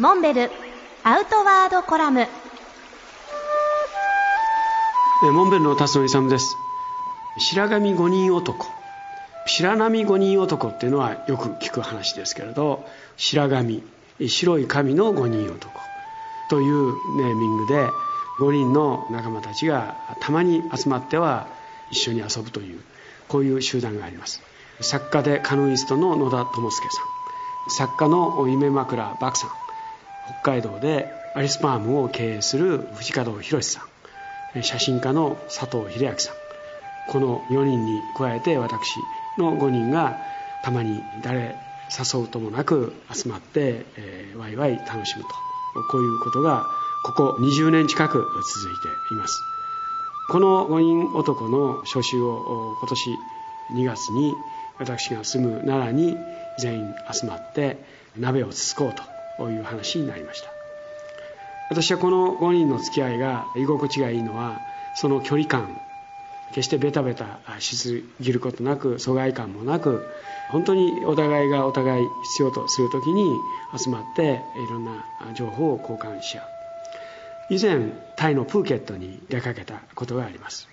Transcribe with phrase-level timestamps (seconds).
[0.00, 0.50] モンベル
[1.04, 2.26] アウトワードコラム。
[5.22, 6.56] モンベルの辰野勇です。
[7.38, 8.66] 白神五人男。
[9.46, 12.84] 白波五人男っていうのはよく聞く話ですけれど
[13.16, 13.84] 白神
[14.26, 15.80] 白い神の五人男。
[16.50, 17.88] というネーミングで
[18.40, 21.46] 5人の仲間たちがたまに集まっては
[21.92, 22.80] 一緒に遊ぶという
[23.28, 24.42] こういう集団があります。
[24.80, 27.70] 作家でカヌイストの野田智介さん。
[27.70, 29.63] 作家の夢枕漠さん。
[30.42, 33.80] 北海道でアリスパームを経営する藤門博さ
[34.54, 34.62] ん。
[34.62, 36.34] 写真家の佐藤秀明さん。
[37.10, 38.96] この4人に加えて私
[39.36, 40.18] の5人が
[40.62, 41.56] たまに誰
[41.90, 45.28] 誘うともなく集まって、えー、ワイワイ楽しむと。
[45.90, 46.64] こういうことが
[47.04, 49.42] ここ20年近く続いています。
[50.30, 53.10] この5人男の召集を今年
[53.74, 54.34] 2月に
[54.78, 56.16] 私が住む奈良に
[56.58, 57.84] 全員集まって
[58.16, 59.02] 鍋をつつこうと
[59.40, 60.48] いう話になりました。
[61.70, 64.60] 私はこの5人の付き合いが居心地がいいのは
[64.94, 65.80] その距離感
[66.50, 70.06] 決してベタベタしすぎることなく疎外感もなく
[70.50, 73.34] 本当にお互いがお互い必要とする時に
[73.76, 75.04] 集まっていろんな
[75.34, 76.44] 情報を交換し合う。
[77.50, 80.68] 以前タイのプーケットに出かけたことがあります。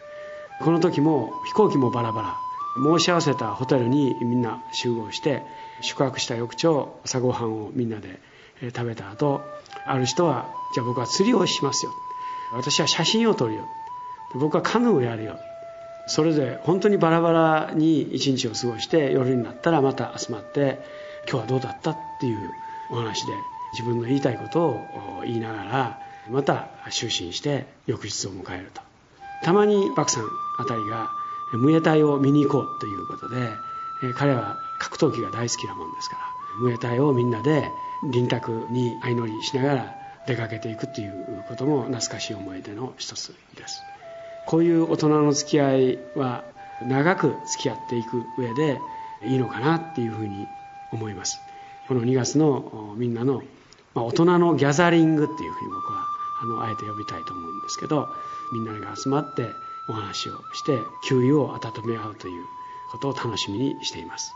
[0.61, 2.37] この時も飛行機もバラバラ。
[2.75, 5.43] 申し合わせたホテルにみんな集合して
[5.81, 8.19] 宿泊した翌朝朝ごはんをみんなで
[8.67, 9.41] 食べた後
[9.85, 11.91] ある人はじゃあ僕は釣りをしますよ。
[12.53, 13.67] 私は写真を撮るよ。
[14.35, 15.37] 僕はカヌーをやるよ。
[16.07, 20.79] それで本当にバラバラに一日を過ごして夜になったらまた集まって
[21.29, 22.51] 今日はどうだったっていう
[22.91, 23.33] お話で
[23.73, 28.81] 自分の言いたいことを言いながらまた就寝して翌日を迎えると。
[29.43, 30.23] たまにバクさん
[30.59, 31.09] あたりが
[31.53, 33.49] ムエタイを見に行こうということで
[34.15, 36.21] 彼は格闘技が大好きなもんですから
[36.61, 37.69] ムエタイをみんなで
[38.03, 39.95] 臨宅に相乗りしながら
[40.27, 43.81] 出かけていくっていうことも懐かしい思い出の一つです。
[44.47, 46.43] こういう大人の付き合いは
[46.87, 48.79] 長く付き合っていく上で
[49.23, 50.47] いいのかなっていうふうに
[50.91, 51.39] 思います。
[51.87, 53.43] この2月のみんなの
[53.93, 56.05] まあ、大人のギャザリングっていうふうに僕は
[56.41, 58.07] あのあえて呼びたいと思うんですけど
[58.53, 59.47] みんなが集まって
[59.89, 62.45] お話をして給油を温め合うという
[62.91, 64.33] ことを楽しみにしています。